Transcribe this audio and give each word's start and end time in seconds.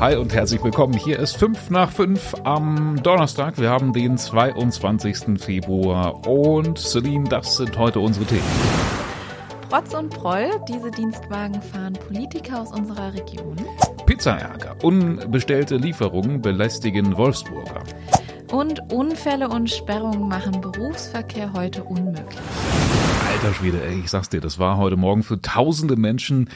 Hi 0.00 0.16
und 0.16 0.32
herzlich 0.32 0.64
willkommen. 0.64 0.94
Hier 0.94 1.18
ist 1.18 1.36
5 1.36 1.68
nach 1.68 1.90
5 1.90 2.36
am 2.44 3.02
Donnerstag. 3.02 3.58
Wir 3.58 3.68
haben 3.68 3.92
den 3.92 4.16
22. 4.16 5.38
Februar 5.38 6.26
und 6.26 6.78
Celine, 6.78 7.28
das 7.28 7.58
sind 7.58 7.76
heute 7.76 8.00
unsere 8.00 8.24
Themen. 8.24 8.42
Protz 9.68 9.92
und 9.92 10.08
Proll, 10.08 10.52
diese 10.66 10.90
Dienstwagen 10.90 11.60
fahren 11.60 11.92
Politiker 11.92 12.62
aus 12.62 12.72
unserer 12.72 13.12
Region. 13.12 13.56
Pizzaärger, 14.06 14.74
unbestellte 14.82 15.76
Lieferungen 15.76 16.40
belästigen 16.40 17.18
Wolfsburger. 17.18 17.82
Und 18.50 18.80
Unfälle 18.90 19.50
und 19.50 19.68
Sperrungen 19.68 20.26
machen 20.26 20.62
Berufsverkehr 20.62 21.52
heute 21.52 21.84
unmöglich. 21.84 22.40
Alter 23.30 23.54
Schwede, 23.54 23.84
ey, 23.84 24.00
ich 24.00 24.10
sag's 24.10 24.30
dir, 24.30 24.40
das 24.40 24.58
war 24.58 24.78
heute 24.78 24.96
Morgen 24.96 25.22
für 25.22 25.42
tausende 25.42 25.96
Menschen 25.96 26.48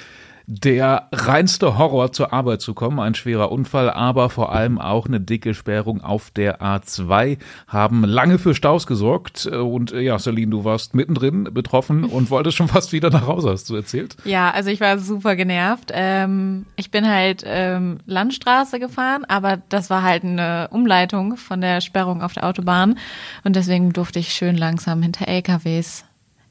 der 0.47 1.09
reinste 1.13 1.79
Horror 1.79 2.13
zur 2.13 2.33
Arbeit 2.33 2.61
zu 2.61 2.75
kommen, 2.75 3.01
ein 3.01 3.15
schwerer 3.15 3.51
Unfall, 3.51 3.89
aber 3.89 4.29
vor 4.29 4.53
allem 4.53 4.79
auch 4.79 5.07
eine 5.07 5.21
dicke 5.21 5.55
Sperrung 5.55 6.03
auf 6.03 6.31
der 6.31 6.61
A2 6.61 7.39
haben 7.67 8.05
lange 8.05 8.39
für 8.39 8.55
Staus 8.55 8.87
gesorgt 8.87 9.47
und 9.47 9.93
ja, 9.93 10.19
Celine, 10.19 10.51
du 10.51 10.65
warst 10.65 10.95
mittendrin 10.95 11.45
betroffen 11.53 12.05
und 12.05 12.31
wolltest 12.31 12.57
schon 12.57 12.69
fast 12.69 12.93
wieder 12.93 13.11
nach 13.11 13.27
Hause, 13.27 13.51
hast 13.51 13.71
du 13.71 13.75
erzählt? 13.75 14.17
Ja, 14.25 14.51
also 14.51 14.71
ich 14.71 14.81
war 14.81 14.99
super 14.99 15.35
genervt. 15.35 15.91
Ähm, 15.95 16.67
ich 16.77 16.91
bin 16.91 17.09
halt 17.09 17.43
ähm, 17.47 17.99
Landstraße 18.07 18.79
gefahren, 18.79 19.25
aber 19.27 19.59
das 19.69 19.89
war 19.89 20.03
halt 20.03 20.25
eine 20.25 20.69
Umleitung 20.71 21.37
von 21.37 21.61
der 21.61 21.81
Sperrung 21.81 22.23
auf 22.23 22.35
der 22.35 22.45
Autobahn 22.45 22.99
und 23.45 23.57
deswegen 23.57 23.93
durfte 23.93 24.19
ich 24.19 24.35
schön 24.35 24.57
langsam 24.57 25.03
hinter 25.03 25.27
LKWs 25.27 26.05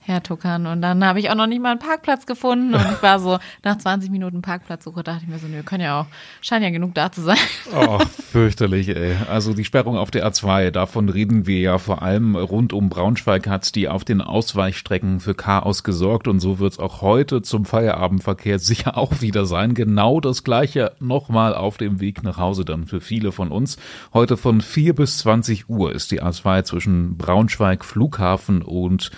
hertuckern. 0.05 0.67
Und 0.67 0.81
dann 0.81 1.03
habe 1.05 1.19
ich 1.19 1.29
auch 1.29 1.35
noch 1.35 1.47
nicht 1.47 1.61
mal 1.61 1.71
einen 1.71 1.79
Parkplatz 1.79 2.25
gefunden. 2.25 2.73
Und 2.73 2.85
ich 2.91 3.01
war 3.01 3.19
so, 3.19 3.39
nach 3.63 3.77
20 3.77 4.11
Minuten 4.11 4.41
Parkplatzsuche 4.41 5.03
dachte 5.03 5.21
ich 5.23 5.29
mir 5.29 5.39
so, 5.39 5.47
nö, 5.47 5.63
können 5.63 5.83
ja 5.83 6.01
auch, 6.01 6.05
scheint 6.41 6.63
ja 6.63 6.69
genug 6.69 6.93
da 6.93 7.11
zu 7.11 7.21
sein. 7.21 7.37
Oh, 7.75 7.99
fürchterlich, 8.31 8.89
ey. 8.89 9.15
Also 9.29 9.53
die 9.53 9.65
Sperrung 9.65 9.97
auf 9.97 10.11
der 10.11 10.27
A2, 10.27 10.71
davon 10.71 11.09
reden 11.09 11.47
wir 11.47 11.59
ja 11.59 11.77
vor 11.77 12.01
allem 12.01 12.35
rund 12.35 12.73
um 12.73 12.89
Braunschweig 12.89 13.47
hat 13.47 13.75
die 13.75 13.87
auf 13.87 14.03
den 14.03 14.21
Ausweichstrecken 14.21 15.19
für 15.19 15.35
Chaos 15.35 15.83
gesorgt. 15.83 16.27
Und 16.27 16.39
so 16.39 16.59
wird 16.59 16.73
es 16.73 16.79
auch 16.79 17.01
heute 17.01 17.41
zum 17.41 17.65
Feierabendverkehr 17.65 18.59
sicher 18.59 18.97
auch 18.97 19.21
wieder 19.21 19.45
sein. 19.45 19.73
Genau 19.73 20.19
das 20.19 20.43
gleiche 20.43 20.93
nochmal 20.99 21.55
auf 21.55 21.77
dem 21.77 21.99
Weg 21.99 22.23
nach 22.23 22.37
Hause 22.37 22.65
dann 22.65 22.85
für 22.85 23.01
viele 23.01 23.31
von 23.31 23.49
uns. 23.49 23.77
Heute 24.13 24.37
von 24.37 24.61
4 24.61 24.95
bis 24.95 25.19
20 25.19 25.69
Uhr 25.69 25.93
ist 25.93 26.11
die 26.11 26.21
A2 26.21 26.63
zwischen 26.63 27.17
Braunschweig 27.17 27.85
Flughafen 27.85 28.61
und 28.61 29.11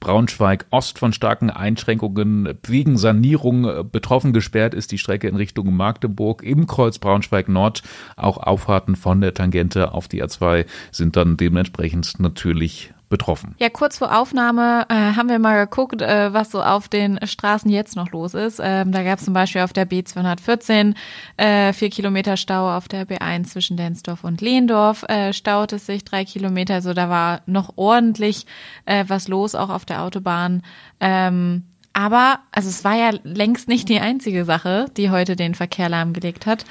Braunschweig 0.00 0.27
Ost 0.70 0.98
von 0.98 1.12
starken 1.12 1.50
Einschränkungen 1.50 2.58
wegen 2.66 2.96
Sanierung 2.96 3.64
äh, 3.64 3.84
betroffen 3.84 4.32
gesperrt 4.32 4.74
ist 4.74 4.92
die 4.92 4.98
Strecke 4.98 5.28
in 5.28 5.36
Richtung 5.36 5.74
Magdeburg 5.74 6.42
im 6.42 6.66
Kreuz 6.66 6.98
Braunschweig 6.98 7.48
Nord. 7.48 7.82
Auch 8.16 8.38
Auffahrten 8.38 8.96
von 8.96 9.20
der 9.20 9.34
Tangente 9.34 9.92
auf 9.92 10.08
die 10.08 10.22
A2 10.22 10.66
sind 10.92 11.16
dann 11.16 11.36
dementsprechend 11.36 12.20
natürlich 12.20 12.92
betroffen. 13.08 13.54
Ja, 13.58 13.70
kurz 13.70 13.98
vor 13.98 14.16
Aufnahme 14.16 14.86
äh, 14.88 14.94
haben 14.94 15.28
wir 15.28 15.38
mal 15.38 15.64
geguckt, 15.64 16.02
äh, 16.02 16.32
was 16.32 16.50
so 16.50 16.62
auf 16.62 16.88
den 16.88 17.18
Straßen 17.24 17.70
jetzt 17.70 17.96
noch 17.96 18.10
los 18.10 18.34
ist. 18.34 18.60
Ähm, 18.62 18.92
da 18.92 19.02
gab 19.02 19.18
es 19.18 19.24
zum 19.24 19.34
Beispiel 19.34 19.62
auf 19.62 19.72
der 19.72 19.88
B214 19.88 20.94
äh, 21.36 21.72
vier 21.72 21.90
Kilometer 21.90 22.36
Stau, 22.36 22.76
auf 22.76 22.88
der 22.88 23.06
B1 23.06 23.44
zwischen 23.44 23.76
Densdorf 23.76 24.24
und 24.24 24.40
Lehndorf 24.40 25.04
äh, 25.04 25.32
staut 25.32 25.72
es 25.72 25.86
sich 25.86 26.04
drei 26.04 26.24
Kilometer. 26.24 26.74
Also 26.74 26.94
da 26.94 27.08
war 27.08 27.40
noch 27.46 27.72
ordentlich 27.76 28.46
äh, 28.84 29.04
was 29.08 29.28
los, 29.28 29.54
auch 29.54 29.70
auf 29.70 29.84
der 29.84 30.02
Autobahn. 30.02 30.62
Ähm, 31.00 31.64
aber, 31.94 32.38
also 32.52 32.68
es 32.68 32.84
war 32.84 32.94
ja 32.94 33.10
längst 33.24 33.66
nicht 33.66 33.88
die 33.88 33.98
einzige 33.98 34.44
Sache, 34.44 34.86
die 34.96 35.10
heute 35.10 35.34
den 35.34 35.54
Verkehr 35.54 35.88
lahmgelegt 35.88 36.46
hat. 36.46 36.64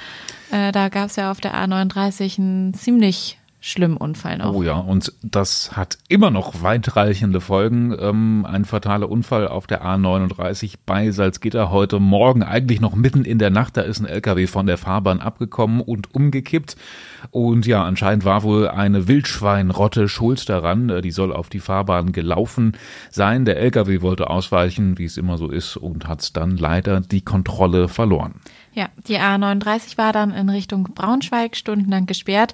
Äh, 0.50 0.72
da 0.72 0.88
gab 0.88 1.06
es 1.06 1.16
ja 1.16 1.30
auf 1.30 1.40
der 1.40 1.54
A39 1.54 2.38
einen 2.38 2.72
ziemlich 2.72 3.38
schlimmen 3.60 3.96
Unfall 3.96 4.38
noch. 4.38 4.54
Oh 4.54 4.62
ja, 4.62 4.74
und 4.74 5.12
das 5.22 5.76
hat 5.76 5.98
immer 6.08 6.30
noch 6.30 6.62
weitreichende 6.62 7.40
Folgen. 7.40 7.96
Ähm, 7.98 8.46
ein 8.48 8.64
fataler 8.64 9.10
Unfall 9.10 9.48
auf 9.48 9.66
der 9.66 9.84
A39 9.84 10.74
bei 10.86 11.10
Salzgitter 11.10 11.70
heute 11.70 11.98
Morgen, 11.98 12.42
eigentlich 12.42 12.80
noch 12.80 12.94
mitten 12.94 13.24
in 13.24 13.38
der 13.38 13.50
Nacht. 13.50 13.76
Da 13.76 13.82
ist 13.82 14.00
ein 14.00 14.06
LKW 14.06 14.46
von 14.46 14.66
der 14.66 14.78
Fahrbahn 14.78 15.20
abgekommen 15.20 15.80
und 15.80 16.14
umgekippt. 16.14 16.76
Und 17.30 17.66
ja, 17.66 17.82
anscheinend 17.84 18.24
war 18.24 18.44
wohl 18.44 18.68
eine 18.68 19.08
Wildschweinrotte 19.08 20.08
schuld 20.08 20.48
daran. 20.48 20.88
Äh, 20.88 21.00
die 21.00 21.10
soll 21.10 21.32
auf 21.32 21.48
die 21.48 21.60
Fahrbahn 21.60 22.12
gelaufen 22.12 22.76
sein. 23.10 23.44
Der 23.44 23.58
LKW 23.58 24.02
wollte 24.02 24.30
ausweichen, 24.30 24.98
wie 24.98 25.04
es 25.04 25.16
immer 25.16 25.36
so 25.36 25.50
ist, 25.50 25.76
und 25.76 26.06
hat 26.06 26.36
dann 26.36 26.56
leider 26.56 27.00
die 27.00 27.22
Kontrolle 27.22 27.88
verloren. 27.88 28.34
Ja, 28.78 28.90
die 29.08 29.18
A39 29.18 29.98
war 29.98 30.12
dann 30.12 30.30
in 30.30 30.48
Richtung 30.48 30.84
Braunschweig 30.94 31.56
stundenlang 31.56 32.06
gesperrt. 32.06 32.52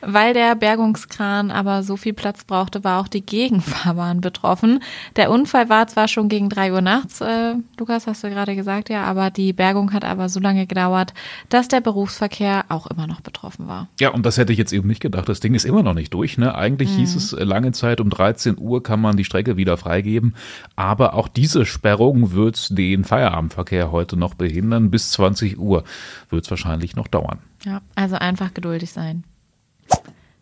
Weil 0.00 0.32
der 0.32 0.45
Bergungskran 0.54 1.50
aber 1.50 1.82
so 1.82 1.98
viel 1.98 2.14
Platz 2.14 2.44
brauchte, 2.44 2.82
war 2.84 3.00
auch 3.00 3.08
die 3.08 3.20
Gegenfahrbahn 3.20 4.22
betroffen. 4.22 4.80
Der 5.16 5.30
Unfall 5.30 5.68
war 5.68 5.86
zwar 5.86 6.08
schon 6.08 6.30
gegen 6.30 6.48
drei 6.48 6.72
Uhr 6.72 6.80
nachts, 6.80 7.20
äh, 7.20 7.54
Lukas, 7.78 8.06
hast 8.06 8.24
du 8.24 8.30
gerade 8.30 8.56
gesagt, 8.56 8.88
ja, 8.88 9.04
aber 9.04 9.30
die 9.30 9.52
Bergung 9.52 9.92
hat 9.92 10.04
aber 10.04 10.30
so 10.30 10.40
lange 10.40 10.66
gedauert, 10.66 11.12
dass 11.50 11.68
der 11.68 11.82
Berufsverkehr 11.82 12.64
auch 12.68 12.86
immer 12.86 13.06
noch 13.06 13.20
betroffen 13.20 13.68
war. 13.68 13.88
Ja, 14.00 14.10
und 14.10 14.24
das 14.24 14.38
hätte 14.38 14.52
ich 14.52 14.58
jetzt 14.58 14.72
eben 14.72 14.88
nicht 14.88 15.00
gedacht. 15.00 15.28
Das 15.28 15.40
Ding 15.40 15.54
ist 15.54 15.64
immer 15.64 15.82
noch 15.82 15.94
nicht 15.94 16.14
durch. 16.14 16.38
Ne? 16.38 16.54
Eigentlich 16.54 16.90
mhm. 16.92 16.96
hieß 16.96 17.16
es 17.16 17.32
äh, 17.34 17.44
lange 17.44 17.72
Zeit, 17.72 18.00
um 18.00 18.08
13 18.08 18.56
Uhr 18.58 18.82
kann 18.82 19.00
man 19.00 19.16
die 19.16 19.24
Strecke 19.24 19.56
wieder 19.58 19.76
freigeben. 19.76 20.34
Aber 20.74 21.14
auch 21.14 21.28
diese 21.28 21.66
Sperrung 21.66 22.32
wird 22.32 22.78
den 22.78 23.04
Feierabendverkehr 23.04 23.92
heute 23.92 24.16
noch 24.16 24.34
behindern. 24.34 24.90
Bis 24.90 25.10
20 25.10 25.58
Uhr 25.58 25.66
Uhr 25.66 25.84
wird 26.30 26.44
es 26.44 26.50
wahrscheinlich 26.50 26.96
noch 26.96 27.08
dauern. 27.08 27.40
Ja, 27.64 27.82
also 27.94 28.16
einfach 28.16 28.54
geduldig 28.54 28.92
sein. 28.92 29.24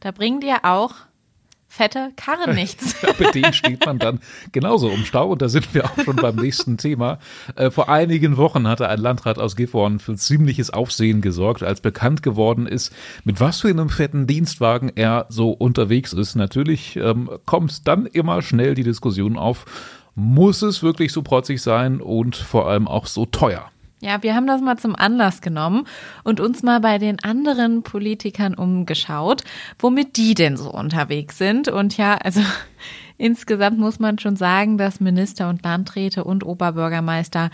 Da 0.05 0.11
bringen 0.11 0.39
dir 0.39 0.59
auch 0.65 0.97
fette 1.67 2.13
Karren 2.15 2.55
nichts. 2.55 3.01
ja, 3.01 3.09
mit 3.19 3.35
denen 3.35 3.55
steht 3.55 3.87
man 3.87 3.99
dann 3.99 4.21
genauso 4.53 4.91
im 4.91 5.07
Stau 5.07 5.31
und 5.31 5.41
da 5.41 5.49
sind 5.49 5.75
wir 5.75 5.87
auch 5.87 6.05
schon 6.05 6.17
beim 6.17 6.37
nächsten 6.37 6.77
Thema. 6.77 7.19
Äh, 7.57 7.71
vor 7.71 7.89
einigen 7.89 8.37
Wochen 8.37 8.69
hatte 8.69 8.87
ein 8.91 8.99
Landrat 8.99 9.39
aus 9.39 9.57
Gifhorn 9.57 10.01
für 10.01 10.15
ziemliches 10.15 10.69
Aufsehen 10.69 11.23
gesorgt, 11.23 11.63
als 11.63 11.81
bekannt 11.81 12.23
geworden 12.23 12.67
ist, 12.67 12.95
mit 13.25 13.41
was 13.41 13.63
für 13.63 13.69
einem 13.69 13.89
fetten 13.89 14.27
Dienstwagen 14.27 14.93
er 14.95 15.25
so 15.31 15.53
unterwegs 15.53 16.13
ist. 16.13 16.35
Natürlich 16.35 16.97
ähm, 16.97 17.31
kommt 17.47 17.89
dann 17.89 18.05
immer 18.05 18.43
schnell 18.43 18.75
die 18.75 18.85
Diskussion 18.85 19.39
auf, 19.39 19.65
muss 20.15 20.61
es 20.61 20.83
wirklich 20.83 21.13
so 21.13 21.23
protzig 21.23 21.63
sein 21.63 22.03
und 22.03 22.37
vor 22.37 22.69
allem 22.69 22.89
auch 22.89 23.07
so 23.07 23.25
teuer? 23.25 23.71
Ja, 24.05 24.23
wir 24.23 24.35
haben 24.35 24.47
das 24.47 24.61
mal 24.61 24.77
zum 24.77 24.95
Anlass 24.95 25.41
genommen 25.41 25.87
und 26.25 26.39
uns 26.39 26.63
mal 26.63 26.79
bei 26.79 26.99
den 26.99 27.25
anderen 27.25 27.83
Politikern 27.83 28.55
umgeschaut, 28.55 29.45
womit 29.79 30.19
die 30.19 30.35
denn 30.35 30.59
so 30.59 30.71
unterwegs 30.71 31.39
sind. 31.39 31.69
Und 31.69 31.97
ja, 31.97 32.17
also 32.17 32.43
insgesamt 33.17 33.79
muss 33.79 34.01
man 34.01 34.19
schon 34.19 34.37
sagen, 34.37 34.77
dass 34.77 35.01
Minister 35.01 35.49
und 35.49 35.65
Landräte 35.65 36.25
und 36.25 36.45
Oberbürgermeister 36.45 37.49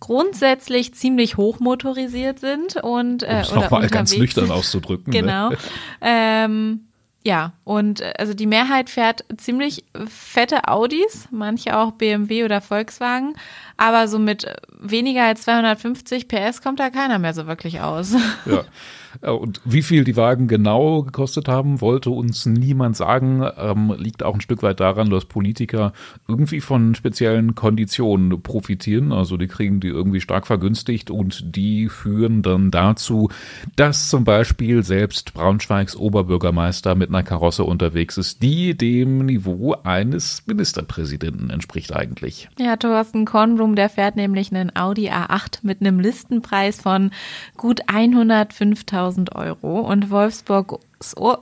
grundsätzlich 0.00 0.94
ziemlich 0.94 1.36
hochmotorisiert 1.36 2.40
sind 2.40 2.74
und 2.74 3.22
äh, 3.22 3.26
um 3.26 3.36
es 3.36 3.54
nochmal 3.54 3.86
ganz 3.86 4.16
nüchtern 4.16 4.50
auszudrücken. 4.50 5.04
Ne? 5.14 5.20
genau. 5.20 5.50
Ne? 5.50 5.56
Ähm, 6.00 6.80
ja, 7.24 7.52
und 7.64 8.00
äh, 8.00 8.12
also 8.18 8.34
die 8.34 8.46
Mehrheit 8.46 8.90
fährt 8.90 9.24
ziemlich 9.38 9.84
fette 10.06 10.68
Audis, 10.68 11.26
manche 11.30 11.76
auch 11.76 11.92
BMW 11.92 12.44
oder 12.44 12.60
Volkswagen, 12.60 13.34
aber 13.78 14.08
so 14.08 14.18
mit 14.18 14.46
weniger 14.78 15.24
als 15.24 15.42
250 15.42 16.28
PS 16.28 16.60
kommt 16.62 16.80
da 16.80 16.90
keiner 16.90 17.18
mehr 17.18 17.32
so 17.32 17.46
wirklich 17.46 17.80
aus. 17.80 18.14
Ja. 18.44 18.64
Und 19.20 19.60
wie 19.64 19.82
viel 19.82 20.04
die 20.04 20.16
Wagen 20.16 20.48
genau 20.48 21.02
gekostet 21.02 21.48
haben, 21.48 21.80
wollte 21.80 22.10
uns 22.10 22.46
niemand 22.46 22.96
sagen. 22.96 23.46
Ähm, 23.56 23.94
liegt 23.98 24.22
auch 24.22 24.34
ein 24.34 24.40
Stück 24.40 24.62
weit 24.62 24.80
daran, 24.80 25.10
dass 25.10 25.24
Politiker 25.24 25.92
irgendwie 26.28 26.60
von 26.60 26.94
speziellen 26.94 27.54
Konditionen 27.54 28.42
profitieren. 28.42 29.12
Also 29.12 29.36
die 29.36 29.46
kriegen 29.46 29.80
die 29.80 29.88
irgendwie 29.88 30.20
stark 30.20 30.46
vergünstigt 30.46 31.10
und 31.10 31.56
die 31.56 31.88
führen 31.88 32.42
dann 32.42 32.70
dazu, 32.70 33.28
dass 33.76 34.08
zum 34.08 34.24
Beispiel 34.24 34.82
selbst 34.82 35.34
Braunschweigs 35.34 35.96
Oberbürgermeister 35.96 36.94
mit 36.94 37.08
einer 37.08 37.22
Karosse 37.22 37.64
unterwegs 37.64 38.18
ist, 38.18 38.42
die 38.42 38.76
dem 38.76 39.26
Niveau 39.26 39.76
eines 39.84 40.42
Ministerpräsidenten 40.46 41.50
entspricht 41.50 41.94
eigentlich. 41.94 42.48
Ja, 42.58 42.76
Thorsten 42.76 43.24
Kornblum, 43.24 43.74
der 43.76 43.88
fährt 43.88 44.16
nämlich 44.16 44.54
einen 44.54 44.74
Audi 44.76 45.10
A8 45.10 45.60
mit 45.62 45.80
einem 45.80 46.00
Listenpreis 46.00 46.80
von 46.80 47.10
gut 47.56 47.84
105.000 47.86 49.03
1000 49.04 49.34
Euro 49.34 49.80
und 49.80 50.10
Wolfsburgs, 50.10 51.16
o 51.16 51.36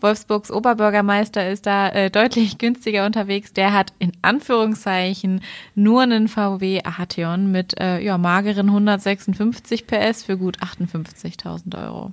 Wolfsburgs 0.00 0.50
Oberbürgermeister 0.50 1.48
ist 1.48 1.66
da 1.66 1.88
äh, 1.88 2.10
deutlich 2.10 2.58
günstiger 2.58 3.06
unterwegs. 3.06 3.52
Der 3.52 3.72
hat 3.72 3.92
in 3.98 4.12
Anführungszeichen 4.20 5.40
nur 5.74 6.02
einen 6.02 6.28
VW 6.28 6.82
Arteon 6.84 7.50
mit 7.50 7.80
äh, 7.80 8.00
ja, 8.00 8.18
mageren 8.18 8.68
156 8.68 9.86
PS 9.86 10.24
für 10.24 10.36
gut 10.36 10.58
58.000 10.58 11.82
Euro. 11.82 12.12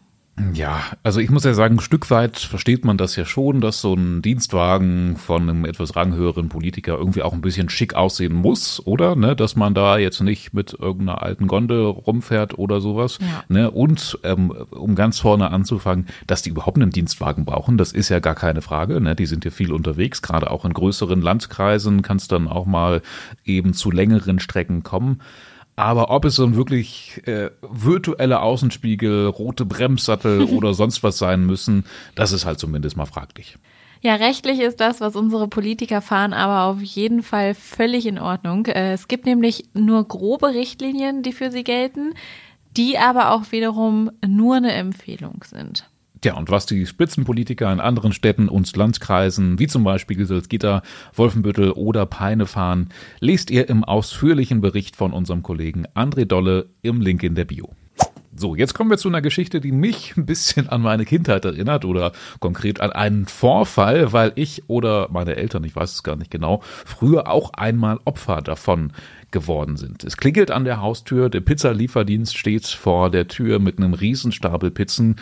Ja, 0.53 0.81
also 1.03 1.19
ich 1.19 1.29
muss 1.29 1.43
ja 1.43 1.53
sagen, 1.53 1.75
ein 1.75 1.79
Stück 1.79 2.09
weit 2.09 2.37
versteht 2.37 2.85
man 2.85 2.97
das 2.97 3.15
ja 3.15 3.25
schon, 3.25 3.61
dass 3.61 3.81
so 3.81 3.93
ein 3.93 4.21
Dienstwagen 4.21 5.17
von 5.17 5.43
einem 5.43 5.65
etwas 5.65 5.95
ranghöheren 5.95 6.49
Politiker 6.49 6.97
irgendwie 6.97 7.21
auch 7.21 7.33
ein 7.33 7.41
bisschen 7.41 7.69
schick 7.69 7.93
aussehen 7.93 8.33
muss, 8.33 8.85
oder? 8.85 9.15
Ne, 9.15 9.35
dass 9.35 9.55
man 9.55 9.73
da 9.73 9.97
jetzt 9.97 10.21
nicht 10.21 10.53
mit 10.53 10.73
irgendeiner 10.73 11.21
alten 11.21 11.47
Gondel 11.47 11.85
rumfährt 11.85 12.57
oder 12.57 12.81
sowas. 12.81 13.19
Ja. 13.21 13.43
Ne? 13.49 13.71
Und 13.71 14.19
ähm, 14.23 14.51
um 14.71 14.95
ganz 14.95 15.19
vorne 15.19 15.51
anzufangen, 15.51 16.07
dass 16.27 16.41
die 16.41 16.49
überhaupt 16.49 16.77
einen 16.77 16.91
Dienstwagen 16.91 17.45
brauchen, 17.45 17.77
das 17.77 17.91
ist 17.91 18.09
ja 18.09 18.19
gar 18.19 18.35
keine 18.35 18.61
Frage. 18.61 18.99
Ne? 19.01 19.15
Die 19.15 19.25
sind 19.25 19.45
ja 19.45 19.51
viel 19.51 19.71
unterwegs, 19.71 20.21
gerade 20.21 20.51
auch 20.51 20.65
in 20.65 20.73
größeren 20.73 21.21
Landkreisen 21.21 22.01
kann 22.01 22.17
es 22.17 22.27
dann 22.27 22.47
auch 22.47 22.65
mal 22.65 23.01
eben 23.45 23.73
zu 23.73 23.91
längeren 23.91 24.39
Strecken 24.39 24.83
kommen. 24.83 25.21
Aber 25.81 26.11
ob 26.11 26.25
es 26.25 26.35
so 26.35 26.43
ein 26.43 26.55
wirklich 26.55 27.23
äh, 27.25 27.49
virtuelle 27.67 28.41
Außenspiegel, 28.41 29.25
rote 29.25 29.65
Bremssattel 29.65 30.43
oder 30.55 30.75
sonst 30.75 31.01
was 31.01 31.17
sein 31.17 31.43
müssen, 31.43 31.85
das 32.13 32.31
ist 32.31 32.45
halt 32.45 32.59
zumindest 32.59 32.97
mal 32.97 33.07
fraglich. 33.07 33.57
Ja, 34.01 34.13
rechtlich 34.13 34.59
ist 34.59 34.79
das, 34.79 35.01
was 35.01 35.15
unsere 35.15 35.47
Politiker 35.47 36.01
fahren, 36.01 36.33
aber 36.33 36.65
auf 36.65 36.83
jeden 36.83 37.23
Fall 37.23 37.55
völlig 37.55 38.05
in 38.05 38.19
Ordnung. 38.19 38.67
Äh, 38.67 38.93
es 38.93 39.07
gibt 39.07 39.25
nämlich 39.25 39.69
nur 39.73 40.07
grobe 40.07 40.53
Richtlinien, 40.53 41.23
die 41.23 41.33
für 41.33 41.49
sie 41.49 41.63
gelten, 41.63 42.13
die 42.77 42.99
aber 42.99 43.31
auch 43.31 43.51
wiederum 43.51 44.11
nur 44.23 44.57
eine 44.57 44.73
Empfehlung 44.73 45.43
sind. 45.43 45.89
Tja, 46.21 46.35
und 46.35 46.51
was 46.51 46.67
die 46.67 46.85
Spitzenpolitiker 46.85 47.73
in 47.73 47.79
anderen 47.79 48.13
Städten 48.13 48.47
und 48.47 48.75
Landkreisen, 48.75 49.57
wie 49.57 49.65
zum 49.65 49.83
Beispiel 49.83 50.23
Salzgitter, 50.23 50.83
Wolfenbüttel 51.15 51.71
oder 51.71 52.05
Peine 52.05 52.45
fahren, 52.45 52.89
lest 53.19 53.49
ihr 53.49 53.67
im 53.69 53.83
ausführlichen 53.83 54.61
Bericht 54.61 54.95
von 54.95 55.13
unserem 55.13 55.41
Kollegen 55.41 55.87
André 55.95 56.25
Dolle 56.25 56.69
im 56.83 57.01
Link 57.01 57.23
in 57.23 57.33
der 57.33 57.45
Bio. 57.45 57.71
So, 58.35 58.55
jetzt 58.55 58.75
kommen 58.75 58.91
wir 58.91 58.99
zu 58.99 59.09
einer 59.09 59.21
Geschichte, 59.21 59.59
die 59.59 59.71
mich 59.71 60.15
ein 60.15 60.27
bisschen 60.27 60.69
an 60.69 60.81
meine 60.81 61.05
Kindheit 61.05 61.43
erinnert 61.43 61.85
oder 61.85 62.11
konkret 62.39 62.81
an 62.81 62.91
einen 62.91 63.25
Vorfall, 63.25 64.13
weil 64.13 64.31
ich 64.35 64.69
oder 64.69 65.09
meine 65.11 65.35
Eltern, 65.35 65.63
ich 65.63 65.75
weiß 65.75 65.91
es 65.91 66.03
gar 66.03 66.15
nicht 66.15 66.31
genau, 66.31 66.61
früher 66.63 67.29
auch 67.29 67.51
einmal 67.53 67.99
Opfer 68.05 68.43
davon 68.43 68.93
geworden 69.31 69.77
sind. 69.77 70.03
Es 70.03 70.17
klingelt 70.17 70.51
an 70.51 70.65
der 70.65 70.81
Haustür, 70.81 71.29
der 71.29 71.41
Pizzalieferdienst 71.41 72.37
steht 72.37 72.65
vor 72.67 73.09
der 73.09 73.27
Tür 73.27 73.59
mit 73.59 73.77
einem 73.77 73.93
Riesenstapel 73.93 74.71
Pizzen 74.71 75.15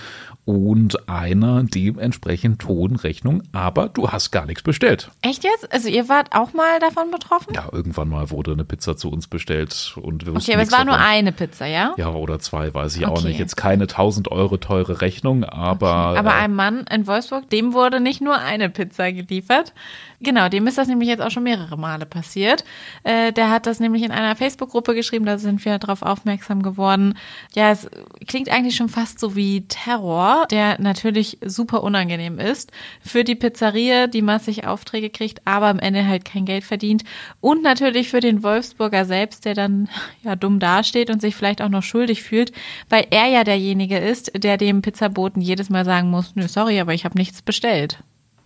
und 0.45 1.07
einer 1.07 1.63
dementsprechend 1.63 2.67
hohen 2.67 2.95
Rechnung, 2.95 3.43
aber 3.51 3.87
du 3.87 4.09
hast 4.09 4.31
gar 4.31 4.47
nichts 4.47 4.63
bestellt. 4.63 5.11
Echt 5.21 5.43
jetzt? 5.43 5.71
Also 5.71 5.89
ihr 5.89 6.09
wart 6.09 6.29
auch 6.31 6.53
mal 6.53 6.79
davon 6.79 7.11
betroffen? 7.11 7.53
Ja, 7.53 7.67
irgendwann 7.71 8.09
mal 8.09 8.31
wurde 8.31 8.53
eine 8.53 8.65
Pizza 8.65 8.97
zu 8.97 9.11
uns 9.11 9.27
bestellt 9.27 9.95
und 10.01 10.25
wir 10.25 10.35
Okay, 10.35 10.53
aber 10.53 10.63
es 10.63 10.71
war 10.71 10.85
davon. 10.85 10.87
nur 10.87 10.97
eine 10.99 11.31
Pizza, 11.31 11.67
ja? 11.67 11.93
Ja, 11.97 12.09
oder 12.09 12.39
zwei, 12.39 12.73
weiß 12.73 12.95
ich 12.95 13.05
okay. 13.05 13.11
auch 13.11 13.23
nicht. 13.23 13.37
Jetzt 13.37 13.57
keine 13.57 13.83
1000 13.83 14.31
Euro 14.31 14.57
teure 14.57 15.01
Rechnung, 15.01 15.43
aber. 15.43 16.11
Okay. 16.11 16.19
Aber 16.19 16.31
äh, 16.31 16.39
einem 16.39 16.55
Mann 16.55 16.85
in 16.91 17.05
Wolfsburg, 17.05 17.47
dem 17.51 17.73
wurde 17.73 17.99
nicht 17.99 18.21
nur 18.21 18.37
eine 18.39 18.69
Pizza 18.69 19.11
geliefert. 19.11 19.73
Genau, 20.21 20.49
dem 20.49 20.67
ist 20.67 20.77
das 20.77 20.87
nämlich 20.87 21.07
jetzt 21.07 21.21
auch 21.21 21.31
schon 21.31 21.43
mehrere 21.43 21.77
Male 21.77 22.05
passiert. 22.05 22.65
Äh, 23.03 23.31
der 23.31 23.51
hat 23.51 23.67
das 23.67 23.79
nämlich 23.79 23.98
in 24.03 24.11
einer 24.11 24.35
Facebook-Gruppe 24.35 24.95
geschrieben, 24.95 25.25
da 25.25 25.37
sind 25.37 25.63
wir 25.65 25.77
darauf 25.79 26.01
aufmerksam 26.01 26.61
geworden. 26.61 27.17
Ja, 27.53 27.71
es 27.71 27.89
klingt 28.27 28.49
eigentlich 28.49 28.75
schon 28.75 28.89
fast 28.89 29.19
so 29.19 29.35
wie 29.35 29.67
Terror, 29.67 30.47
der 30.51 30.79
natürlich 30.81 31.37
super 31.45 31.83
unangenehm 31.83 32.39
ist 32.39 32.71
für 33.01 33.23
die 33.23 33.35
Pizzeria, 33.35 34.07
die 34.07 34.21
massig 34.21 34.65
Aufträge 34.65 35.09
kriegt, 35.09 35.45
aber 35.45 35.67
am 35.67 35.79
Ende 35.79 36.05
halt 36.07 36.25
kein 36.25 36.45
Geld 36.45 36.63
verdient. 36.63 37.03
Und 37.41 37.63
natürlich 37.63 38.09
für 38.09 38.19
den 38.19 38.43
Wolfsburger 38.43 39.05
selbst, 39.05 39.45
der 39.45 39.53
dann 39.53 39.89
ja 40.23 40.35
dumm 40.35 40.59
dasteht 40.59 41.09
und 41.09 41.21
sich 41.21 41.35
vielleicht 41.35 41.61
auch 41.61 41.69
noch 41.69 41.83
schuldig 41.83 42.23
fühlt, 42.23 42.51
weil 42.89 43.07
er 43.09 43.27
ja 43.27 43.43
derjenige 43.43 43.97
ist, 43.97 44.31
der 44.35 44.57
dem 44.57 44.81
Pizzaboten 44.81 45.41
jedes 45.41 45.69
Mal 45.69 45.85
sagen 45.85 46.09
muss, 46.09 46.35
nö, 46.35 46.47
sorry, 46.47 46.79
aber 46.79 46.93
ich 46.93 47.05
habe 47.05 47.17
nichts 47.17 47.41
bestellt. 47.41 47.99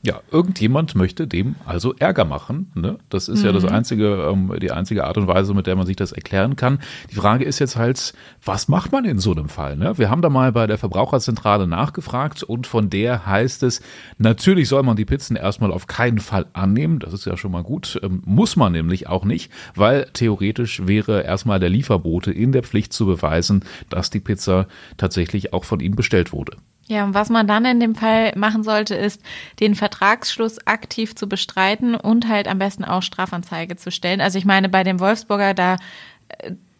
Ja, 0.05 0.19
irgendjemand 0.31 0.95
möchte 0.95 1.27
dem 1.27 1.55
also 1.65 1.95
Ärger 1.97 2.25
machen. 2.25 2.69
Ne? 2.75 2.97
Das 3.07 3.29
ist 3.29 3.39
mhm. 3.39 3.45
ja 3.45 3.51
das 3.53 3.63
mhm. 3.63 3.69
einzige, 3.69 4.29
ähm, 4.29 4.53
die 4.61 4.69
einzige 4.69 5.05
Art 5.05 5.17
und 5.17 5.27
Weise, 5.27 5.53
mit 5.53 5.65
der 5.65 5.77
man 5.77 5.85
sich 5.85 5.95
das 5.95 6.11
erklären 6.11 6.57
kann. 6.57 6.79
Die 7.09 7.15
Frage 7.15 7.45
ist 7.45 7.59
jetzt 7.59 7.77
halt, 7.77 8.13
was 8.43 8.67
macht 8.67 8.91
man 8.91 9.05
in 9.05 9.17
so 9.17 9.31
einem 9.31 9.47
Fall? 9.47 9.77
Ne? 9.77 9.97
Wir 9.97 10.09
haben 10.09 10.21
da 10.21 10.29
mal 10.29 10.51
bei 10.51 10.67
der 10.67 10.77
Verbraucherzentrale 10.77 11.67
nachgefragt 11.67 12.43
und 12.43 12.67
von 12.67 12.89
der 12.89 13.25
heißt 13.25 13.63
es, 13.63 13.81
natürlich 14.17 14.67
soll 14.67 14.83
man 14.83 14.97
die 14.97 15.05
Pizzen 15.05 15.37
erstmal 15.37 15.71
auf 15.71 15.87
keinen 15.87 16.19
Fall 16.19 16.47
annehmen. 16.51 16.99
Das 16.99 17.13
ist 17.13 17.23
ja 17.23 17.37
schon 17.37 17.53
mal 17.53 17.63
gut. 17.63 17.97
Ähm, 18.03 18.21
muss 18.25 18.57
man 18.57 18.73
nämlich 18.73 19.07
auch 19.07 19.23
nicht, 19.23 19.53
weil 19.73 20.09
theoretisch 20.11 20.85
wäre 20.85 21.23
erstmal 21.23 21.61
der 21.61 21.69
Lieferbote 21.69 22.33
in 22.33 22.51
der 22.51 22.63
Pflicht 22.63 22.91
zu 22.91 23.05
beweisen, 23.05 23.63
dass 23.89 24.09
die 24.09 24.19
Pizza 24.19 24.67
tatsächlich 24.97 25.53
auch 25.53 25.63
von 25.63 25.79
ihm 25.79 25.95
bestellt 25.95 26.33
wurde. 26.33 26.57
Ja, 26.87 27.05
und 27.05 27.13
was 27.13 27.29
man 27.29 27.47
dann 27.47 27.63
in 27.65 27.79
dem 27.79 27.95
Fall 27.95 28.33
machen 28.35 28.63
sollte, 28.63 28.95
ist, 28.95 29.21
den 29.59 29.73
Vertragsschluss 29.73 30.67
aktiv 30.67 31.15
zu 31.15 31.29
bestreiten 31.29 31.95
und 31.95 32.27
halt 32.27 32.47
am 32.47 32.59
besten 32.59 32.83
auch 32.83 33.01
Strafanzeige 33.01 33.77
zu 33.77 33.89
stellen. 33.89 34.19
Also 34.19 34.37
ich 34.37 34.45
meine, 34.45 34.67
bei 34.67 34.83
dem 34.83 34.99
Wolfsburger, 34.99 35.53
da, 35.53 35.77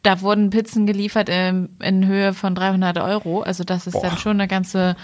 da 0.02 0.22
wurden 0.22 0.50
Pizzen 0.50 0.86
geliefert 0.86 1.30
in, 1.30 1.70
in 1.82 2.06
Höhe 2.06 2.34
von 2.34 2.54
300 2.54 2.98
Euro. 2.98 3.42
Also 3.42 3.64
das 3.64 3.88
ist 3.88 3.94
Boah. 3.94 4.02
dann 4.02 4.18
schon 4.18 4.40
eine 4.40 4.50
ganze, 4.50 4.98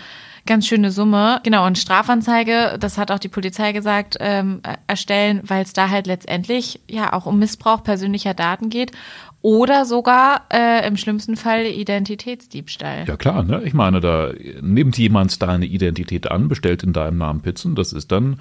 ganz 0.45 0.67
schöne 0.67 0.91
Summe. 0.91 1.39
Genau, 1.43 1.65
und 1.65 1.77
Strafanzeige, 1.77 2.75
das 2.77 2.97
hat 2.97 3.09
auch 3.09 3.19
die 3.19 3.29
Polizei 3.29 3.71
gesagt, 3.71 4.17
ähm, 4.19 4.61
erstellen, 4.87 5.41
weil 5.45 5.63
es 5.63 5.71
da 5.71 5.89
halt 5.89 6.07
letztendlich 6.07 6.81
ja 6.89 7.13
auch 7.13 7.25
um 7.25 7.39
Missbrauch 7.39 7.83
persönlicher 7.83 8.33
Daten 8.33 8.69
geht 8.69 8.91
oder 9.41 9.85
sogar 9.85 10.45
äh, 10.51 10.85
im 10.87 10.97
schlimmsten 10.97 11.37
Fall 11.37 11.65
Identitätsdiebstahl. 11.65 13.05
Ja 13.07 13.15
klar, 13.15 13.43
ne? 13.43 13.61
Ich 13.63 13.73
meine, 13.73 14.01
da 14.01 14.31
nimmt 14.61 14.97
jemand 14.97 15.41
deine 15.41 15.65
Identität 15.65 16.29
an, 16.29 16.49
bestellt 16.49 16.83
in 16.83 16.93
deinem 16.93 17.17
Namen 17.17 17.41
Pizzen, 17.41 17.75
das 17.75 17.93
ist 17.93 18.11
dann 18.11 18.39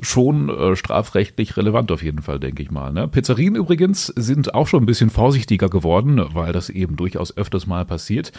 schon 0.00 0.48
äh, 0.48 0.76
strafrechtlich 0.76 1.56
relevant 1.56 1.90
auf 1.92 2.02
jeden 2.02 2.22
Fall, 2.22 2.38
denke 2.40 2.62
ich 2.62 2.70
mal. 2.70 2.92
Ne? 2.92 3.08
Pizzerien 3.08 3.56
übrigens 3.56 4.06
sind 4.06 4.54
auch 4.54 4.66
schon 4.66 4.82
ein 4.82 4.86
bisschen 4.86 5.10
vorsichtiger 5.10 5.68
geworden, 5.68 6.20
weil 6.32 6.52
das 6.52 6.70
eben 6.70 6.96
durchaus 6.96 7.36
öfters 7.36 7.66
mal 7.66 7.84
passiert. 7.84 8.32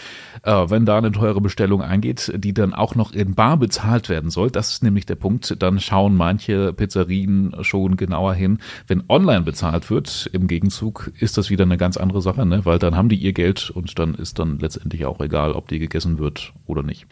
Äh, 0.43 0.69
wenn 0.69 0.85
da 0.85 0.97
eine 0.97 1.11
teure 1.11 1.41
Bestellung 1.41 1.81
eingeht, 1.81 2.31
die 2.35 2.53
dann 2.53 2.73
auch 2.73 2.95
noch 2.95 3.13
in 3.13 3.35
Bar 3.35 3.57
bezahlt 3.57 4.09
werden 4.09 4.29
soll, 4.29 4.51
das 4.51 4.71
ist 4.71 4.83
nämlich 4.83 5.05
der 5.05 5.15
Punkt, 5.15 5.61
dann 5.61 5.79
schauen 5.79 6.15
manche 6.15 6.73
Pizzerien 6.73 7.55
schon 7.61 7.97
genauer 7.97 8.33
hin. 8.33 8.59
Wenn 8.87 9.03
online 9.07 9.41
bezahlt 9.41 9.89
wird, 9.89 10.29
im 10.33 10.47
Gegenzug 10.47 11.11
ist 11.19 11.37
das 11.37 11.49
wieder 11.49 11.63
eine 11.63 11.77
ganz 11.77 11.97
andere 11.97 12.21
Sache, 12.21 12.45
ne? 12.45 12.65
weil 12.65 12.79
dann 12.79 12.95
haben 12.95 13.09
die 13.09 13.17
ihr 13.17 13.33
Geld 13.33 13.69
und 13.69 13.97
dann 13.99 14.15
ist 14.15 14.39
dann 14.39 14.59
letztendlich 14.59 15.05
auch 15.05 15.19
egal, 15.19 15.53
ob 15.53 15.67
die 15.67 15.79
gegessen 15.79 16.19
wird 16.19 16.53
oder 16.65 16.83
nicht. 16.83 17.07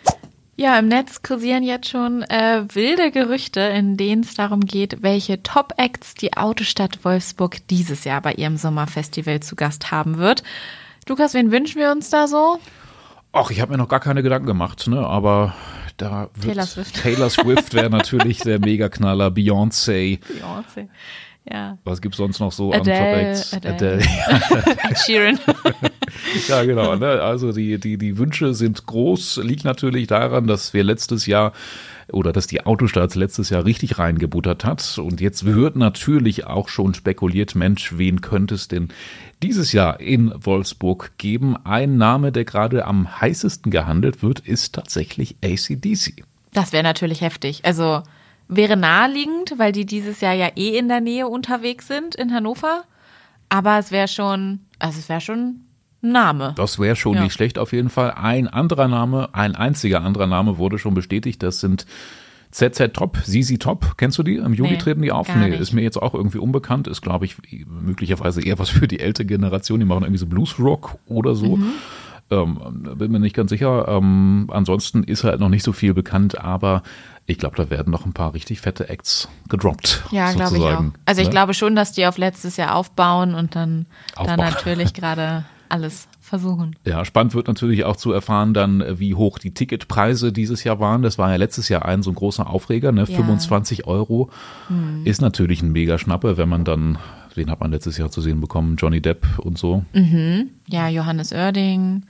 Ja, 0.55 0.77
im 0.77 0.87
Netz 0.87 1.23
kursieren 1.23 1.63
jetzt 1.63 1.89
schon 1.89 2.21
äh, 2.23 2.63
wilde 2.73 3.09
Gerüchte, 3.09 3.59
in 3.59 3.97
denen 3.97 4.21
es 4.21 4.35
darum 4.35 4.61
geht, 4.61 5.01
welche 5.01 5.41
Top-Acts 5.41 6.13
die 6.13 6.33
Autostadt 6.33 7.03
Wolfsburg 7.03 7.67
dieses 7.69 8.03
Jahr 8.03 8.21
bei 8.21 8.33
ihrem 8.33 8.57
Sommerfestival 8.57 9.39
zu 9.39 9.55
Gast 9.55 9.91
haben 9.91 10.19
wird. 10.19 10.43
Lukas, 11.07 11.33
wen 11.33 11.51
wünschen 11.51 11.81
wir 11.81 11.91
uns 11.91 12.11
da 12.11 12.27
so? 12.27 12.59
Ach, 13.31 13.49
ich 13.49 13.61
habe 13.61 13.71
mir 13.71 13.79
noch 13.79 13.87
gar 13.87 13.99
keine 13.99 14.21
Gedanken 14.21 14.45
gemacht, 14.45 14.87
ne? 14.87 14.99
Aber 14.99 15.55
da 15.97 16.29
wird 16.35 16.53
Taylor 16.53 16.67
Swift, 16.67 17.01
Taylor 17.01 17.29
Swift 17.31 17.73
wäre 17.73 17.89
natürlich 17.91 18.37
der 18.39 18.59
Megaknaller, 18.59 19.29
Beyoncé. 19.29 20.19
Beyoncé. 20.19 20.87
Ja. 21.51 21.77
Was 21.83 22.01
gibt's 22.01 22.17
sonst 22.17 22.39
noch 22.39 22.51
so 22.51 22.71
Adele, 22.71 23.33
am 23.33 23.61
Top 23.61 23.71
Adele. 23.71 23.99
Adele. 23.99 24.95
Sheeran. 25.03 25.39
ja, 26.47 26.63
genau. 26.63 26.95
Ne? 26.95 27.21
Also 27.21 27.51
die, 27.51 27.79
die, 27.79 27.97
die 27.97 28.17
Wünsche 28.17 28.53
sind 28.53 28.85
groß. 28.85 29.41
Liegt 29.43 29.63
natürlich 29.63 30.07
daran, 30.07 30.47
dass 30.47 30.73
wir 30.73 30.83
letztes 30.83 31.25
Jahr 31.25 31.53
oder 32.11 32.33
dass 32.33 32.47
die 32.47 32.65
Autostarts 32.65 33.15
letztes 33.15 33.49
Jahr 33.49 33.65
richtig 33.65 33.97
reingebuttert 33.97 34.65
hat. 34.65 34.97
Und 34.97 35.21
jetzt 35.21 35.45
wird 35.45 35.75
natürlich 35.75 36.45
auch 36.45 36.69
schon 36.69 36.93
spekuliert, 36.93 37.55
Mensch, 37.55 37.97
wen 37.97 38.21
könnte 38.21 38.55
es 38.55 38.67
denn 38.67 38.89
dieses 39.41 39.71
Jahr 39.71 39.99
in 39.99 40.33
Wolfsburg 40.35 41.11
geben? 41.17 41.55
Ein 41.63 41.97
Name, 41.97 42.31
der 42.31 42.45
gerade 42.45 42.85
am 42.85 43.21
heißesten 43.21 43.71
gehandelt 43.71 44.21
wird, 44.21 44.39
ist 44.39 44.75
tatsächlich 44.75 45.37
ACDC. 45.43 46.23
Das 46.51 46.71
wäre 46.73 46.83
natürlich 46.83 47.21
heftig. 47.21 47.61
Also 47.63 48.03
Wäre 48.47 48.77
naheliegend, 48.77 49.57
weil 49.57 49.71
die 49.71 49.85
dieses 49.85 50.21
Jahr 50.21 50.33
ja 50.33 50.49
eh 50.55 50.77
in 50.77 50.87
der 50.87 51.01
Nähe 51.01 51.27
unterwegs 51.27 51.87
sind 51.87 52.15
in 52.15 52.33
Hannover. 52.33 52.83
Aber 53.49 53.77
es 53.79 53.91
wäre 53.91 54.07
schon, 54.07 54.59
also 54.79 54.99
es 54.99 55.09
wäre 55.09 55.21
schon 55.21 55.61
Name. 56.03 56.53
Das 56.55 56.79
wäre 56.79 56.95
schon 56.95 57.15
ja. 57.15 57.23
nicht 57.23 57.33
schlecht 57.33 57.57
auf 57.57 57.71
jeden 57.71 57.89
Fall. 57.89 58.11
Ein 58.11 58.47
anderer 58.47 58.87
Name, 58.87 59.29
ein 59.33 59.55
einziger 59.55 60.01
anderer 60.01 60.27
Name 60.27 60.57
wurde 60.57 60.77
schon 60.77 60.93
bestätigt. 60.93 61.41
Das 61.41 61.59
sind 61.59 61.85
ZZ 62.51 62.93
Top, 62.93 63.17
Sisi 63.23 63.57
Top, 63.57 63.97
kennst 63.97 64.17
du 64.17 64.23
die? 64.23 64.35
Im 64.35 64.53
Juli 64.53 64.71
nee, 64.71 64.77
treten 64.77 65.01
die 65.01 65.11
auf? 65.11 65.33
Nee, 65.35 65.55
ist 65.55 65.73
mir 65.73 65.81
jetzt 65.81 66.01
auch 66.01 66.13
irgendwie 66.13 66.37
unbekannt. 66.37 66.87
Ist, 66.87 67.01
glaube 67.01 67.25
ich, 67.25 67.37
möglicherweise 67.67 68.43
eher 68.43 68.59
was 68.59 68.69
für 68.69 68.87
die 68.87 68.99
ältere 68.99 69.25
Generation. 69.25 69.79
Die 69.79 69.85
machen 69.85 70.03
irgendwie 70.03 70.19
so 70.19 70.27
Blues 70.27 70.59
Rock 70.59 70.97
oder 71.07 71.35
so. 71.35 71.57
Mhm. 71.57 71.73
Ähm, 72.29 72.95
bin 72.97 73.11
mir 73.11 73.19
nicht 73.19 73.35
ganz 73.35 73.49
sicher. 73.49 73.87
Ähm, 73.87 74.49
ansonsten 74.51 75.03
ist 75.03 75.23
halt 75.23 75.39
noch 75.39 75.49
nicht 75.49 75.63
so 75.63 75.71
viel 75.71 75.93
bekannt, 75.93 76.39
aber 76.39 76.83
ich 77.25 77.37
glaube, 77.37 77.55
da 77.55 77.69
werden 77.69 77.91
noch 77.91 78.05
ein 78.05 78.13
paar 78.13 78.33
richtig 78.33 78.61
fette 78.61 78.89
Acts 78.89 79.29
gedroppt. 79.49 80.03
Ja, 80.11 80.31
glaube 80.33 80.57
ich 80.57 80.63
auch. 80.63 80.83
Also 81.05 81.21
ich 81.21 81.27
ne? 81.27 81.31
glaube 81.31 81.53
schon, 81.53 81.75
dass 81.75 81.93
die 81.93 82.05
auf 82.05 82.17
letztes 82.17 82.57
Jahr 82.57 82.75
aufbauen 82.75 83.33
und 83.35 83.55
dann, 83.55 83.85
dann 84.15 84.39
natürlich 84.39 84.93
gerade 84.93 85.45
alles 85.69 86.07
versuchen. 86.21 86.75
Ja, 86.85 87.03
spannend 87.05 87.33
wird 87.35 87.47
natürlich 87.47 87.83
auch 87.85 87.95
zu 87.95 88.11
erfahren 88.11 88.53
dann, 88.53 88.83
wie 88.99 89.15
hoch 89.15 89.39
die 89.39 89.53
Ticketpreise 89.53 90.31
dieses 90.31 90.63
Jahr 90.63 90.79
waren. 90.79 91.01
Das 91.01 91.17
war 91.17 91.29
ja 91.31 91.35
letztes 91.37 91.69
Jahr 91.69 91.85
ein 91.85 92.03
so 92.03 92.11
ein 92.11 92.15
großer 92.15 92.47
Aufreger, 92.49 92.91
ne? 92.91 93.01
Ja. 93.01 93.15
25 93.17 93.87
Euro 93.87 94.29
Hm. 94.67 95.01
ist 95.05 95.21
natürlich 95.21 95.61
ein 95.61 95.71
mega 95.71 95.97
Schnappe, 95.97 96.37
wenn 96.37 96.49
man 96.49 96.63
dann, 96.63 96.97
wen 97.35 97.49
hat 97.49 97.59
man 97.59 97.71
letztes 97.71 97.97
Jahr 97.97 98.11
zu 98.11 98.21
sehen 98.21 98.39
bekommen? 98.41 98.75
Johnny 98.77 99.01
Depp 99.01 99.25
und 99.39 99.57
so. 99.57 99.83
Ja, 100.67 100.87
Johannes 100.89 101.31
Oerding, 101.33 102.03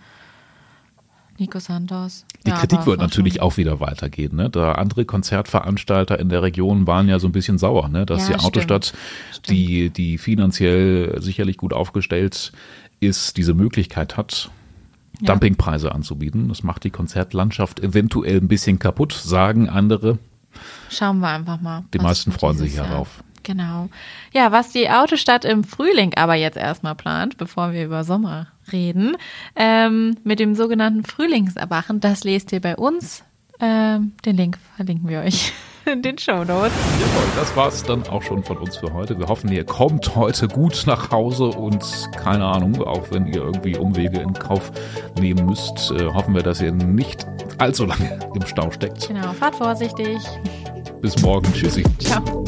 Nico 1.39 1.59
Santos. 1.59 2.25
Die 2.45 2.51
ja, 2.51 2.57
Kritik 2.57 2.85
wird 2.85 2.99
natürlich 2.99 3.35
schon- 3.35 3.41
auch 3.43 3.57
wieder 3.57 3.79
weitergehen. 3.79 4.35
Ne? 4.35 4.49
Da 4.49 4.73
andere 4.73 5.03
Konzertveranstalter 5.05 6.19
in 6.19 6.29
der 6.29 6.43
Region 6.43 6.85
waren 6.85 7.07
ja 7.09 7.17
so 7.17 7.27
ein 7.27 7.31
bisschen 7.31 7.57
sauer, 7.57 7.89
ne? 7.89 8.05
dass 8.05 8.27
Ja, 8.29 8.37
die 8.37 8.43
Autostadt, 8.43 8.93
die, 9.49 9.89
die 9.89 10.17
finanziell 10.19 11.19
sicherlich 11.21 11.57
gut 11.57 11.73
aufgestellt 11.73 12.51
ist, 13.05 13.37
diese 13.37 13.53
Möglichkeit 13.53 14.17
hat, 14.17 14.49
Ja. 15.19 15.27
Dumpingpreise 15.27 15.91
anzubieten. 15.93 16.49
Das 16.49 16.63
macht 16.63 16.83
die 16.83 16.89
Konzertlandschaft 16.89 17.79
eventuell 17.79 18.37
ein 18.37 18.47
bisschen 18.47 18.79
kaputt, 18.79 19.13
sagen 19.13 19.69
andere. 19.69 20.17
Schauen 20.89 21.19
wir 21.19 21.29
einfach 21.29 21.61
mal. 21.61 21.83
Die 21.93 21.99
meisten 21.99 22.31
freuen 22.31 22.57
sich 22.57 22.75
Jahr- 22.75 22.87
darauf. 22.87 23.23
Genau. 23.43 23.89
Ja, 24.33 24.51
was 24.53 24.69
die 24.71 24.89
Autostadt 24.89 25.43
im 25.45 25.63
Frühling 25.65 26.13
aber 26.15 26.35
jetzt 26.35 26.57
erstmal 26.57 26.95
plant, 26.95 27.37
bevor 27.37 27.73
wir 27.73 27.83
über 27.85 28.03
Sommer 28.05 28.47
reden, 28.71 29.17
ähm, 29.57 30.15
mit 30.23 30.39
dem 30.39 30.55
sogenannten 30.55 31.03
Frühlingserwachen, 31.03 31.99
das 31.99 32.23
lest 32.23 32.51
ihr 32.53 32.61
bei 32.61 32.75
uns. 32.77 33.23
Ähm, 33.59 34.13
den 34.25 34.37
Link 34.37 34.57
verlinken 34.77 35.09
wir 35.09 35.19
euch 35.21 35.51
in 35.85 36.01
den 36.01 36.17
Show 36.17 36.43
Notes. 36.43 36.71
Jawohl, 36.99 37.27
das 37.35 37.55
war's 37.55 37.83
dann 37.83 38.07
auch 38.07 38.21
schon 38.21 38.43
von 38.43 38.57
uns 38.57 38.77
für 38.77 38.93
heute. 38.93 39.17
Wir 39.17 39.27
hoffen, 39.27 39.51
ihr 39.51 39.65
kommt 39.65 40.15
heute 40.15 40.47
gut 40.47 40.83
nach 40.85 41.11
Hause 41.11 41.45
und 41.45 41.83
keine 42.17 42.45
Ahnung, 42.45 42.81
auch 42.83 43.11
wenn 43.11 43.27
ihr 43.27 43.41
irgendwie 43.41 43.77
Umwege 43.77 44.19
in 44.19 44.33
Kauf 44.33 44.71
nehmen 45.19 45.45
müsst, 45.45 45.91
äh, 45.91 46.05
hoffen 46.05 46.35
wir, 46.35 46.43
dass 46.43 46.61
ihr 46.61 46.71
nicht 46.71 47.25
allzu 47.57 47.85
lange 47.85 48.19
im 48.35 48.45
Stau 48.45 48.71
steckt. 48.71 49.07
Genau, 49.07 49.33
fahrt 49.33 49.55
vorsichtig. 49.55 50.17
Bis 51.01 51.21
morgen. 51.21 51.51
Tschüssi. 51.53 51.83
Ciao. 51.99 52.43